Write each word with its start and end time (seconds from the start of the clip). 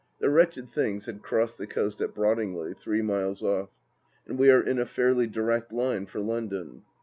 The 0.19 0.31
wretched 0.31 0.67
things 0.67 1.05
had 1.05 1.21
crossed 1.21 1.59
the 1.59 1.67
coast 1.67 2.01
at 2.01 2.15
Brottingley, 2.15 2.73
three 2.73 3.03
miles 3.03 3.43
off, 3.43 3.69
and 4.25 4.39
we 4.39 4.49
are 4.49 4.59
in 4.65 4.79
a 4.79 4.85
fairly 4.87 5.27
direct 5.27 5.71
line 5.71 6.07
for 6.07 6.19
London. 6.21 6.81